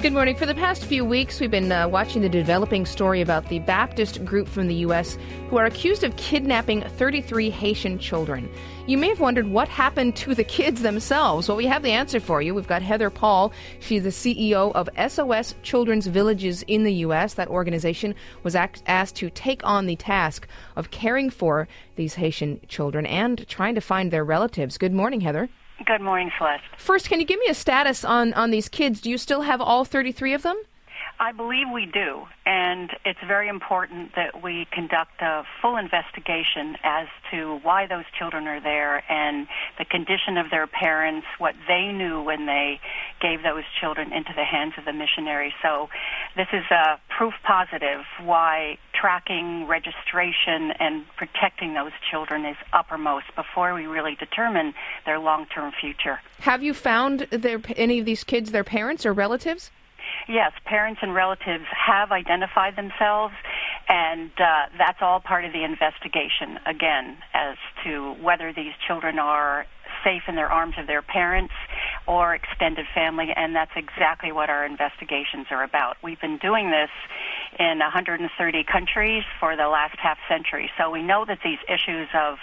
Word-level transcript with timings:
Good 0.00 0.14
morning. 0.14 0.34
For 0.34 0.46
the 0.46 0.54
past 0.54 0.86
few 0.86 1.04
weeks, 1.04 1.40
we've 1.40 1.50
been 1.50 1.70
uh, 1.70 1.86
watching 1.86 2.22
the 2.22 2.28
developing 2.30 2.86
story 2.86 3.20
about 3.20 3.50
the 3.50 3.58
Baptist 3.58 4.24
group 4.24 4.48
from 4.48 4.66
the 4.66 4.76
U.S. 4.76 5.18
who 5.50 5.58
are 5.58 5.66
accused 5.66 6.04
of 6.04 6.16
kidnapping 6.16 6.80
33 6.80 7.50
Haitian 7.50 7.98
children. 7.98 8.48
You 8.86 8.96
may 8.96 9.08
have 9.08 9.20
wondered 9.20 9.48
what 9.48 9.68
happened 9.68 10.16
to 10.16 10.34
the 10.34 10.42
kids 10.42 10.80
themselves. 10.80 11.48
Well, 11.48 11.58
we 11.58 11.66
have 11.66 11.82
the 11.82 11.90
answer 11.90 12.18
for 12.18 12.40
you. 12.40 12.54
We've 12.54 12.66
got 12.66 12.80
Heather 12.80 13.10
Paul. 13.10 13.52
She's 13.80 14.02
the 14.02 14.08
CEO 14.08 14.72
of 14.72 14.88
SOS 14.96 15.54
Children's 15.62 16.06
Villages 16.06 16.62
in 16.62 16.84
the 16.84 16.94
U.S. 16.94 17.34
That 17.34 17.48
organization 17.48 18.14
was 18.42 18.56
asked 18.56 19.16
to 19.16 19.28
take 19.28 19.62
on 19.64 19.84
the 19.84 19.96
task 19.96 20.48
of 20.76 20.90
caring 20.90 21.28
for 21.28 21.68
these 21.96 22.14
Haitian 22.14 22.62
children 22.68 23.04
and 23.04 23.46
trying 23.48 23.74
to 23.74 23.82
find 23.82 24.10
their 24.10 24.24
relatives. 24.24 24.78
Good 24.78 24.94
morning, 24.94 25.20
Heather. 25.20 25.50
Good 25.86 26.02
morning, 26.02 26.30
Celeste. 26.36 26.62
First, 26.76 27.08
can 27.08 27.20
you 27.20 27.26
give 27.26 27.40
me 27.40 27.46
a 27.48 27.54
status 27.54 28.04
on, 28.04 28.34
on 28.34 28.50
these 28.50 28.68
kids? 28.68 29.00
Do 29.00 29.08
you 29.08 29.16
still 29.16 29.42
have 29.42 29.60
all 29.60 29.84
33 29.84 30.34
of 30.34 30.42
them? 30.42 30.60
I 31.18 31.32
believe 31.32 31.66
we 31.72 31.84
do, 31.84 32.24
and 32.46 32.90
it's 33.04 33.18
very 33.26 33.48
important 33.48 34.14
that 34.16 34.42
we 34.42 34.66
conduct 34.72 35.20
a 35.20 35.44
full 35.60 35.76
investigation 35.76 36.76
as 36.82 37.08
to 37.30 37.58
why 37.62 37.86
those 37.86 38.04
children 38.18 38.46
are 38.46 38.60
there 38.60 39.04
and 39.10 39.46
the 39.78 39.84
condition 39.84 40.38
of 40.38 40.50
their 40.50 40.66
parents, 40.66 41.26
what 41.36 41.54
they 41.68 41.92
knew 41.92 42.22
when 42.22 42.46
they 42.46 42.80
gave 43.20 43.42
those 43.42 43.64
children 43.80 44.14
into 44.14 44.32
the 44.34 44.44
hands 44.44 44.72
of 44.78 44.86
the 44.86 44.94
missionaries. 44.94 45.52
So, 45.62 45.90
this 46.36 46.48
is 46.54 46.64
a 46.70 46.98
proof 47.14 47.34
positive 47.44 48.00
why 48.24 48.78
tracking, 49.00 49.66
registration, 49.66 50.72
and 50.78 51.04
protecting 51.16 51.74
those 51.74 51.92
children 52.10 52.44
is 52.44 52.56
uppermost 52.72 53.26
before 53.34 53.74
we 53.74 53.86
really 53.86 54.14
determine 54.16 54.74
their 55.06 55.18
long 55.18 55.46
term 55.46 55.72
future. 55.80 56.20
Have 56.40 56.62
you 56.62 56.74
found 56.74 57.20
their, 57.30 57.60
any 57.76 58.00
of 58.00 58.04
these 58.04 58.24
kids 58.24 58.52
their 58.52 58.64
parents 58.64 59.06
or 59.06 59.12
relatives? 59.12 59.70
Yes, 60.28 60.52
parents 60.64 61.00
and 61.02 61.14
relatives 61.14 61.64
have 61.86 62.12
identified 62.12 62.76
themselves, 62.76 63.34
and 63.88 64.30
uh, 64.38 64.66
that's 64.76 64.98
all 65.00 65.20
part 65.20 65.44
of 65.44 65.52
the 65.52 65.64
investigation, 65.64 66.58
again, 66.66 67.16
as 67.32 67.56
to 67.84 68.14
whether 68.14 68.52
these 68.52 68.72
children 68.86 69.18
are 69.18 69.66
safe 70.04 70.22
in 70.28 70.36
their 70.36 70.50
arms 70.50 70.74
of 70.78 70.86
their 70.86 71.02
parents 71.02 71.52
or 72.06 72.34
extended 72.34 72.86
family, 72.94 73.32
and 73.34 73.54
that's 73.54 73.72
exactly 73.76 74.32
what 74.32 74.50
our 74.50 74.64
investigations 74.64 75.46
are 75.50 75.62
about. 75.62 75.96
We've 76.02 76.20
been 76.20 76.38
doing 76.38 76.70
this 76.70 76.90
in 77.58 77.78
130 77.78 78.64
countries 78.64 79.24
for 79.38 79.56
the 79.56 79.68
last 79.68 79.96
half 79.98 80.18
century, 80.28 80.70
so 80.78 80.90
we 80.90 81.02
know 81.02 81.24
that 81.26 81.38
these 81.42 81.58
issues 81.68 82.08
of 82.14 82.38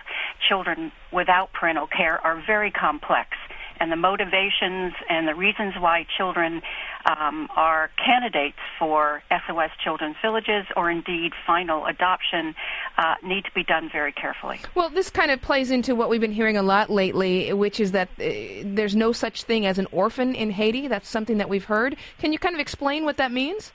children 0.47 0.91
without 1.11 1.53
parental 1.53 1.87
care 1.87 2.19
are 2.25 2.41
very 2.45 2.71
complex 2.71 3.36
and 3.79 3.91
the 3.91 3.95
motivations 3.95 4.93
and 5.09 5.27
the 5.27 5.35
reasons 5.35 5.73
why 5.79 6.05
children 6.17 6.61
um, 7.05 7.47
are 7.55 7.89
candidates 8.03 8.57
for 8.77 9.23
SOS 9.29 9.71
Children's 9.83 10.15
Villages 10.21 10.65
or 10.75 10.89
indeed 10.89 11.33
final 11.45 11.85
adoption 11.85 12.55
uh, 12.97 13.15
need 13.23 13.45
to 13.45 13.51
be 13.53 13.63
done 13.63 13.89
very 13.91 14.11
carefully. 14.11 14.59
Well, 14.75 14.89
this 14.89 15.09
kind 15.09 15.31
of 15.31 15.41
plays 15.41 15.71
into 15.71 15.95
what 15.95 16.09
we've 16.09 16.21
been 16.21 16.31
hearing 16.31 16.57
a 16.57 16.63
lot 16.63 16.89
lately, 16.89 17.53
which 17.53 17.79
is 17.79 17.91
that 17.93 18.09
uh, 18.19 18.23
there's 18.63 18.95
no 18.95 19.11
such 19.11 19.43
thing 19.43 19.65
as 19.65 19.77
an 19.79 19.87
orphan 19.91 20.35
in 20.35 20.51
Haiti. 20.51 20.87
That's 20.87 21.07
something 21.07 21.37
that 21.37 21.49
we've 21.49 21.65
heard. 21.65 21.95
Can 22.19 22.33
you 22.33 22.39
kind 22.39 22.55
of 22.55 22.59
explain 22.59 23.05
what 23.05 23.17
that 23.17 23.31
means? 23.31 23.71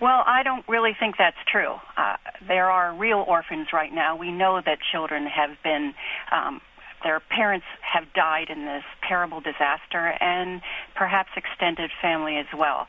Well, 0.00 0.24
I 0.26 0.42
don't 0.42 0.66
really 0.68 0.96
think 0.98 1.16
that's 1.16 1.36
true. 1.50 1.74
Uh, 1.96 2.16
there 2.48 2.68
are 2.68 2.92
real 2.94 3.24
orphans 3.26 3.68
right 3.72 3.92
now. 3.92 4.16
We 4.16 4.32
know 4.32 4.60
that 4.64 4.78
children 4.90 5.26
have 5.26 5.50
been 5.62 5.94
um, 6.32 6.60
their 7.02 7.20
parents 7.20 7.66
have 7.80 8.12
died 8.14 8.50
in 8.50 8.64
this 8.64 8.84
terrible 9.06 9.40
disaster 9.40 10.14
and 10.20 10.60
perhaps 10.94 11.30
extended 11.36 11.90
family 12.00 12.36
as 12.36 12.46
well. 12.56 12.86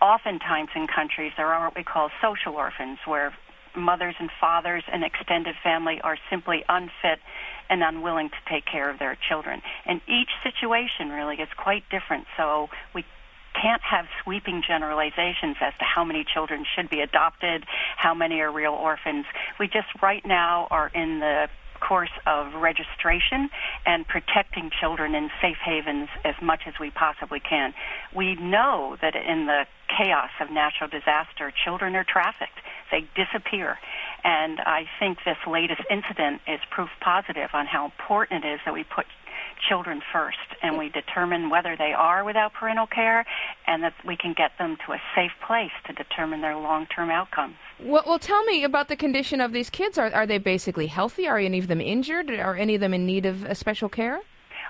Oftentimes 0.00 0.70
in 0.74 0.86
countries, 0.86 1.32
there 1.36 1.52
are 1.52 1.66
what 1.66 1.76
we 1.76 1.84
call 1.84 2.10
social 2.20 2.54
orphans, 2.54 2.98
where 3.06 3.34
mothers 3.74 4.14
and 4.18 4.30
fathers 4.40 4.84
and 4.90 5.04
extended 5.04 5.54
family 5.62 6.00
are 6.02 6.16
simply 6.30 6.64
unfit 6.68 7.20
and 7.68 7.82
unwilling 7.82 8.30
to 8.30 8.36
take 8.48 8.64
care 8.64 8.90
of 8.90 8.98
their 8.98 9.16
children. 9.28 9.60
And 9.84 10.00
each 10.08 10.30
situation 10.42 11.10
really 11.10 11.36
is 11.36 11.48
quite 11.56 11.84
different, 11.90 12.26
so 12.36 12.68
we 12.94 13.04
can't 13.60 13.82
have 13.82 14.06
sweeping 14.22 14.62
generalizations 14.66 15.56
as 15.60 15.72
to 15.78 15.84
how 15.84 16.04
many 16.04 16.24
children 16.24 16.64
should 16.76 16.90
be 16.90 17.00
adopted, 17.00 17.64
how 17.96 18.14
many 18.14 18.40
are 18.40 18.52
real 18.52 18.74
orphans. 18.74 19.24
We 19.58 19.66
just 19.66 19.88
right 20.02 20.24
now 20.24 20.68
are 20.70 20.90
in 20.94 21.20
the 21.20 21.48
course 21.76 22.10
of 22.26 22.54
registration 22.54 23.48
and 23.84 24.06
protecting 24.06 24.70
children 24.80 25.14
in 25.14 25.30
safe 25.40 25.58
havens 25.64 26.08
as 26.24 26.34
much 26.42 26.62
as 26.66 26.74
we 26.80 26.90
possibly 26.90 27.40
can. 27.40 27.74
We 28.14 28.34
know 28.36 28.96
that 29.00 29.14
in 29.14 29.46
the 29.46 29.66
chaos 29.88 30.30
of 30.40 30.50
natural 30.50 30.88
disaster, 30.90 31.52
children 31.64 31.94
are 31.96 32.04
trafficked. 32.04 32.58
They 32.90 33.06
disappear. 33.14 33.78
And 34.26 34.58
I 34.58 34.86
think 34.98 35.18
this 35.24 35.36
latest 35.46 35.82
incident 35.88 36.42
is 36.48 36.58
proof 36.72 36.88
positive 37.00 37.50
on 37.54 37.66
how 37.66 37.84
important 37.84 38.44
it 38.44 38.54
is 38.54 38.60
that 38.64 38.74
we 38.74 38.82
put 38.82 39.06
children 39.68 40.02
first 40.12 40.36
and 40.62 40.76
we 40.76 40.88
determine 40.88 41.48
whether 41.48 41.76
they 41.76 41.92
are 41.92 42.24
without 42.24 42.52
parental 42.52 42.88
care 42.88 43.24
and 43.68 43.84
that 43.84 43.94
we 44.04 44.16
can 44.16 44.34
get 44.36 44.50
them 44.58 44.76
to 44.84 44.92
a 44.92 45.00
safe 45.14 45.30
place 45.46 45.70
to 45.86 45.92
determine 45.92 46.40
their 46.40 46.56
long 46.56 46.86
term 46.86 47.08
outcomes. 47.08 47.54
Well, 47.78 48.02
well, 48.04 48.18
tell 48.18 48.42
me 48.44 48.64
about 48.64 48.88
the 48.88 48.96
condition 48.96 49.40
of 49.40 49.52
these 49.52 49.70
kids. 49.70 49.96
Are, 49.96 50.12
are 50.12 50.26
they 50.26 50.38
basically 50.38 50.88
healthy? 50.88 51.28
Are 51.28 51.38
any 51.38 51.60
of 51.60 51.68
them 51.68 51.80
injured? 51.80 52.28
Are 52.28 52.56
any 52.56 52.74
of 52.74 52.80
them 52.80 52.94
in 52.94 53.06
need 53.06 53.26
of 53.26 53.56
special 53.56 53.88
care? 53.88 54.20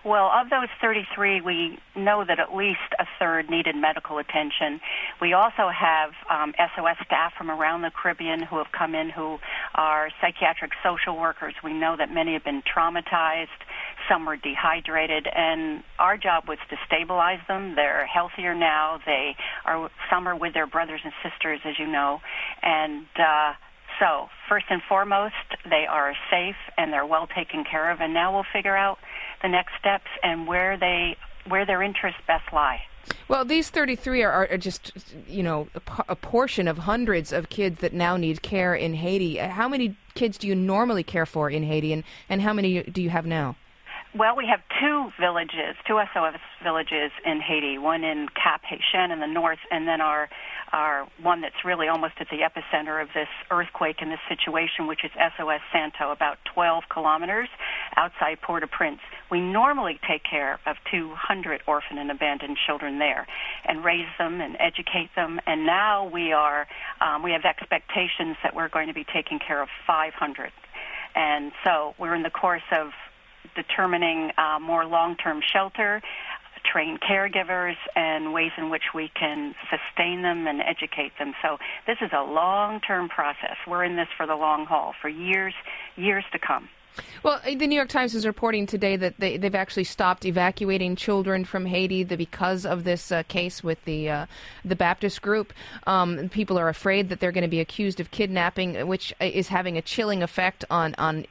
Well, 0.06 0.31
of 0.31 0.50
those 0.50 0.69
33, 0.81 1.41
we 1.41 1.81
know 1.97 2.25
that 2.25 2.39
at 2.39 2.55
least 2.55 2.94
a 2.97 3.06
third 3.19 3.50
needed 3.50 3.75
medical 3.75 4.19
attention. 4.19 4.78
We 5.21 5.33
also 5.33 5.67
have 5.69 6.11
um, 6.31 6.55
SOS 6.56 6.94
staff 7.05 7.33
from 7.37 7.50
around 7.50 7.83
the 7.83 7.91
Caribbean 7.91 8.41
who 8.41 8.59
have 8.59 8.71
come 8.71 8.95
in 8.95 9.11
who 9.11 9.39
are 9.75 10.11
psychiatric 10.21 10.71
social 10.84 11.19
workers. 11.19 11.55
We 11.65 11.72
know 11.72 11.97
that 11.99 12.09
many 12.15 12.34
have 12.34 12.45
been 12.45 12.62
traumatized, 12.62 13.59
some 14.09 14.27
were 14.27 14.37
dehydrated, 14.37 15.27
and 15.27 15.83
our 15.99 16.16
job 16.16 16.45
was 16.47 16.59
to 16.71 16.77
stabilize 16.87 17.41
them. 17.49 17.75
They're 17.75 18.06
healthier 18.06 18.55
now. 18.55 19.00
They 19.05 19.34
are 19.65 19.91
some 20.09 20.28
are 20.28 20.39
with 20.39 20.55
their 20.55 20.69
brothers 20.69 21.00
and 21.03 21.12
sisters, 21.21 21.59
as 21.65 21.81
you 21.81 21.89
know, 21.89 22.21
and. 22.62 23.06
Uh, 23.19 23.55
so, 23.99 24.28
first 24.47 24.66
and 24.69 24.83
foremost, 24.89 25.34
they 25.65 25.87
are 25.89 26.12
safe 26.31 26.56
and 26.77 26.93
they're 26.93 27.06
well 27.06 27.27
taken 27.27 27.65
care 27.65 27.91
of, 27.91 28.00
and 28.00 28.12
now 28.12 28.34
we'll 28.34 28.45
figure 28.53 28.77
out 28.77 28.99
the 29.43 29.49
next 29.49 29.73
steps 29.79 30.09
and 30.23 30.47
where 30.47 30.77
they 30.77 31.17
where 31.49 31.65
their 31.65 31.83
interests 31.83 32.21
best 32.27 32.53
lie. 32.53 32.81
Well, 33.29 33.45
these 33.45 33.71
33 33.71 34.25
are, 34.25 34.49
are 34.49 34.59
just, 34.59 34.93
you 35.29 35.43
know, 35.43 35.69
a, 35.75 36.05
a, 36.09 36.17
portion 36.17 36.67
of 36.67 36.79
hundreds 36.79 37.33
of 37.33 37.49
kids 37.49 37.79
that 37.79 37.93
now 37.93 38.17
need 38.17 38.43
care 38.43 38.75
in 38.75 38.95
Haiti. 38.95 39.41
Uh, 39.41 39.49
how 39.49 39.69
many 39.69 39.97
kids 40.15 40.39
do 40.39 40.49
you 40.49 40.57
normally 40.57 41.05
care 41.05 41.27
for 41.27 41.49
in 41.49 41.63
Haiti, 41.63 41.93
and, 41.93 42.03
and 42.29 42.43
how 42.43 42.53
many 42.53 42.83
do 42.83 43.01
you 43.01 43.11
have 43.11 43.25
now? 43.25 43.55
Well, 44.17 44.35
we 44.35 44.47
have 44.47 44.61
two 44.81 45.11
villages, 45.21 45.77
two 45.87 46.01
SOS 46.15 46.41
villages 46.63 47.11
in 47.25 47.41
Haiti. 47.41 47.77
One 47.77 48.03
in 48.03 48.29
Cap 48.31 48.63
Haitien 48.65 49.13
in 49.13 49.21
the 49.21 49.27
north, 49.27 49.59
and 49.71 49.87
then 49.87 50.01
our 50.01 50.31
our 50.73 51.07
one 51.23 51.43
that's 51.43 51.65
really 51.65 51.87
almost 51.87 52.15
at 52.19 52.29
the 52.31 52.39
epicenter 52.39 53.01
of 53.01 53.09
this 53.15 53.29
earthquake 53.51 53.97
and 54.01 54.11
this 54.11 54.21
situation, 54.29 54.87
which 54.87 55.05
is 55.05 55.11
SOS 55.37 55.61
Santo, 55.71 56.11
about 56.11 56.39
12 56.55 56.85
kilometers 56.89 57.49
outside 57.97 58.41
Port-au-Prince. 58.41 59.01
We 59.31 59.41
normally 59.41 59.99
take 60.09 60.23
care 60.23 60.61
of 60.67 60.77
200 60.91 61.63
orphan 61.67 61.99
and 61.99 62.11
abandoned 62.11 62.57
children 62.67 62.99
there, 62.99 63.27
and 63.65 63.85
raise 63.85 64.09
them 64.19 64.41
and 64.41 64.57
educate 64.59 65.11
them. 65.17 65.41
And 65.47 65.67
now 65.67 66.09
we 66.09 66.33
are 66.33 66.67
um, 67.01 67.23
we 67.23 67.33
have 67.33 67.45
expectations 67.45 68.37
that 68.43 68.55
we're 68.55 68.69
going 68.69 68.89
to 68.89 68.95
be 68.95 69.05
taking 69.05 69.39
care 69.39 69.63
of 69.63 69.69
500. 69.87 70.53
And 71.15 71.53
so 71.65 71.95
we're 71.99 72.15
in 72.15 72.23
the 72.23 72.31
course 72.31 72.63
of 72.73 72.93
determining 73.55 74.31
uh, 74.37 74.59
more 74.61 74.84
long-term 74.84 75.41
shelter, 75.53 76.03
train 76.71 76.99
caregivers, 76.99 77.77
and 77.95 78.33
ways 78.33 78.51
in 78.59 78.71
which 78.71 78.93
we 78.95 79.11
can 79.19 79.55
sustain 79.71 80.22
them 80.22 80.47
and 80.47 80.61
educate 80.61 81.13
them. 81.19 81.33
So 81.43 81.59
this 81.87 81.97
is 82.01 82.11
a 82.13 82.22
long-term 82.22 83.09
process. 83.09 83.57
We're 83.67 83.84
in 83.84 83.97
this 83.97 84.09
for 84.17 84.27
the 84.27 84.34
long 84.34 84.67
haul, 84.67 84.95
for 85.01 85.09
years, 85.09 85.55
years 85.97 86.25
to 86.33 86.39
come. 86.39 86.69
Well, 87.22 87.41
uh, 87.45 87.54
the 87.54 87.66
New 87.66 87.75
York 87.75 87.89
Times 87.89 88.15
is 88.15 88.27
reporting 88.27 88.66
today 88.66 88.97
that 88.97 89.19
they, 89.19 89.39
have 89.39 89.54
actually 89.54 89.84
stopped 89.84 90.25
evacuating 90.25 90.97
children 90.97 91.45
from 91.45 91.66
Haiti 91.66 92.04
because 92.04 92.65
of 92.65 92.84
this 92.84 93.10
uh, 93.10 93.22
case 93.25 93.65
with 93.65 93.84
the 93.84 94.10
uh, 94.10 94.27
the 94.65 94.77
Baptist 94.77 95.22
group. 95.22 95.53
Um, 95.87 96.28
people 96.28 96.59
are 96.59 96.69
afraid 96.69 97.09
that 97.09 97.21
they're 97.21 97.33
going 97.33 97.43
to 97.43 97.48
be 97.48 97.60
accused 97.60 98.01
of 98.01 98.10
kidnapping, 98.10 98.87
which 98.87 99.13
uh, 99.21 99.25
is 99.25 99.48
having 99.48 99.77
a 99.77 99.83
chilling 99.83 100.22
effect 100.22 100.65
on 100.71 100.95
on 100.98 101.27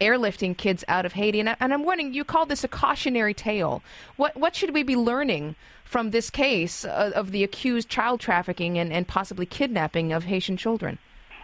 airlifting 0.00 0.56
kids 0.56 0.82
out 0.88 1.04
of 1.04 1.12
Haiti. 1.12 1.40
And, 1.40 1.50
I, 1.50 1.56
and 1.60 1.74
I'm 1.74 1.84
wondering, 1.84 2.14
you 2.14 2.24
call 2.24 2.46
this 2.46 2.64
a 2.64 2.68
cautionary 2.68 3.34
tale. 3.34 3.82
What 4.16 4.36
what 4.36 4.56
should 4.56 4.72
we 4.72 4.82
be 4.82 4.96
learning 4.96 5.56
from 5.84 6.10
this 6.10 6.30
case 6.30 6.84
uh, 6.84 7.12
of 7.14 7.30
the 7.30 7.44
accused 7.44 7.88
child 7.88 8.20
trafficking 8.20 8.78
and, 8.78 8.92
and 8.92 9.06
possibly 9.06 9.46
kidnapping 9.46 10.12
of 10.12 10.24
Haitian 10.24 10.56
children? 10.56 10.98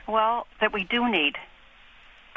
Well, 0.08 0.46
that 0.61 0.72
we 0.72 0.84
do 0.84 1.08
need 1.08 1.37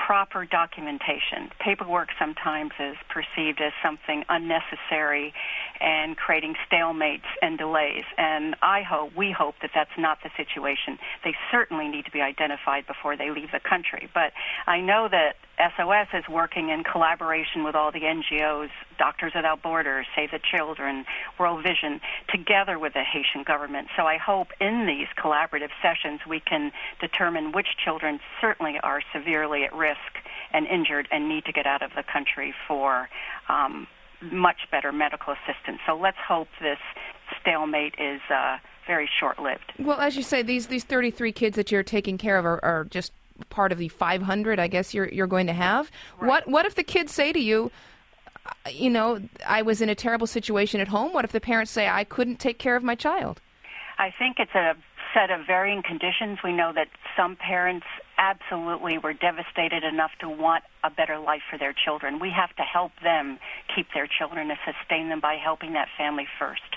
proper 0.06 0.46
documentation. 0.46 1.50
Paperwork 1.60 2.10
sometimes 2.20 2.72
is 2.80 2.96
perceived 3.10 3.62
as 3.62 3.72
something 3.82 4.24
unnecessary 4.28 5.34
and 6.04 6.18
creating 6.18 6.56
stalemates 6.70 7.30
and 7.42 7.58
delays. 7.58 8.04
And 8.18 8.56
I 8.62 8.82
hope, 8.82 9.16
we 9.16 9.32
hope 9.32 9.56
that 9.62 9.72
that's 9.74 9.98
not 9.98 10.18
the 10.22 10.30
situation. 10.36 11.00
They 11.24 11.34
certainly 11.50 11.88
need 11.88 12.04
to 12.06 12.12
be 12.12 12.22
identified 12.22 12.86
before 12.86 13.16
they 13.16 13.32
leave 13.32 13.52
the 13.52 13.62
country. 13.62 14.10
But 14.14 14.34
I 14.68 14.82
know 14.82 15.08
that 15.10 15.38
SOS 15.58 16.08
is 16.14 16.28
working 16.28 16.70
in 16.70 16.84
collaboration 16.84 17.64
with 17.64 17.74
all 17.74 17.92
the 17.92 18.02
NGOs, 18.02 18.70
Doctors 18.98 19.32
Without 19.34 19.62
Borders, 19.62 20.06
Save 20.14 20.32
the 20.32 20.40
Children, 20.40 21.06
World 21.40 21.64
Vision, 21.64 22.02
together 22.28 22.78
with 22.78 22.94
the 22.94 23.04
Haitian 23.04 23.44
government. 23.44 23.88
So 23.96 24.04
I 24.04 24.18
hope 24.18 24.50
in 24.60 24.86
these 24.86 25.08
collaborative 25.18 25.70
sessions 25.82 26.20
we 26.28 26.42
can 26.42 26.72
determine 27.00 27.54
which 27.54 27.68
children 27.84 28.20
certainly 28.42 28.78
are 28.84 29.02
severely 29.14 29.64
at 29.64 29.74
risk 29.74 30.20
and 30.52 30.68
injured 30.68 31.08
and 31.12 31.30
need 31.30 31.46
to 31.46 31.54
get 31.54 31.66
out 31.66 31.82
of 31.82 31.92
the 31.96 32.04
country 32.04 32.54
for 32.68 33.08
um, 33.48 33.88
much 34.32 34.68
better 34.72 34.92
medical 34.92 35.34
assistance. 35.34 35.80
So 35.86 35.96
let's 35.96 36.18
hope 36.18 36.48
this 36.62 36.80
stalemate 37.42 37.96
is. 38.00 38.22
Uh, 38.30 38.58
very 38.86 39.10
short-lived. 39.20 39.74
Well, 39.80 40.00
as 40.00 40.18
you 40.18 40.24
say, 40.24 40.42
these 40.42 40.68
these 40.68 40.84
33 40.84 41.32
kids 41.32 41.56
that 41.56 41.72
you're 41.72 41.84
taking 41.84 42.18
care 42.18 42.38
of 42.38 42.46
are, 42.46 42.60
are 42.64 42.84
just 42.84 43.14
part 43.50 43.72
of 43.72 43.78
the 43.78 43.88
500 43.88 44.60
I 44.60 44.68
guess 44.68 44.94
you're 44.94 45.08
you're 45.08 45.28
going 45.28 45.48
to 45.48 45.54
have. 45.54 45.92
Right. 46.20 46.28
What 46.28 46.48
what 46.48 46.66
if 46.66 46.76
the 46.76 46.84
kids 46.84 47.14
say 47.14 47.32
to 47.32 47.40
you, 47.40 47.72
uh, 48.46 48.70
you 48.70 48.90
know, 48.90 49.22
I 49.48 49.62
was 49.62 49.82
in 49.82 49.90
a 49.90 49.96
terrible 49.96 50.28
situation 50.28 50.82
at 50.82 50.90
home? 50.90 51.14
What 51.14 51.26
if 51.26 51.32
the 51.32 51.40
parents 51.40 51.72
say 51.72 51.88
I 51.88 52.04
couldn't 52.04 52.40
take 52.40 52.60
care 52.60 52.76
of 52.76 52.84
my 52.84 52.96
child? 52.96 53.40
I 53.98 54.14
think 54.18 54.38
it's 54.40 54.56
a 54.56 54.76
set 55.14 55.32
of 55.32 55.46
varying 55.46 55.84
conditions. 55.84 56.40
We 56.44 56.54
know 56.54 56.72
that 56.74 56.88
some 57.16 57.36
parents 57.36 57.86
absolutely 58.18 58.98
were 58.98 59.14
devastated 59.14 59.84
enough 59.84 60.12
to 60.20 60.30
want 60.30 60.64
a 60.84 60.90
better 60.90 61.20
life 61.20 61.42
for 61.50 61.58
their 61.58 61.74
children. 61.74 62.20
We 62.20 62.32
have 62.32 62.56
to 62.56 62.64
help 62.64 62.92
them 63.04 63.40
keep 63.76 63.88
their 63.94 64.08
children 64.08 64.50
and 64.50 64.60
sustain 64.66 65.10
them 65.10 65.20
by 65.20 65.36
helping 65.36 65.74
that 65.74 65.88
family 65.98 66.28
first. 66.40 66.73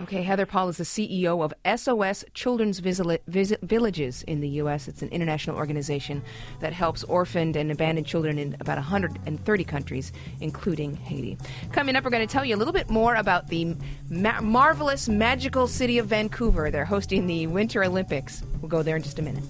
Okay, 0.00 0.22
Heather 0.22 0.44
Paul 0.44 0.70
is 0.70 0.78
the 0.78 0.84
CEO 0.84 1.44
of 1.44 1.54
SOS 1.78 2.24
Children's 2.34 2.80
Villages 2.80 4.22
in 4.24 4.40
the 4.40 4.48
U.S. 4.48 4.88
It's 4.88 5.02
an 5.02 5.08
international 5.10 5.56
organization 5.56 6.20
that 6.58 6.72
helps 6.72 7.04
orphaned 7.04 7.54
and 7.54 7.70
abandoned 7.70 8.04
children 8.04 8.36
in 8.36 8.56
about 8.58 8.76
130 8.76 9.64
countries, 9.64 10.12
including 10.40 10.96
Haiti. 10.96 11.38
Coming 11.70 11.94
up, 11.94 12.02
we're 12.02 12.10
going 12.10 12.26
to 12.26 12.32
tell 12.32 12.44
you 12.44 12.56
a 12.56 12.58
little 12.58 12.72
bit 12.72 12.90
more 12.90 13.14
about 13.14 13.46
the 13.46 13.76
ma- 14.10 14.40
marvelous, 14.40 15.08
magical 15.08 15.68
city 15.68 15.98
of 15.98 16.06
Vancouver. 16.06 16.72
They're 16.72 16.84
hosting 16.84 17.28
the 17.28 17.46
Winter 17.46 17.84
Olympics. 17.84 18.42
We'll 18.60 18.68
go 18.68 18.82
there 18.82 18.96
in 18.96 19.02
just 19.04 19.20
a 19.20 19.22
minute. 19.22 19.44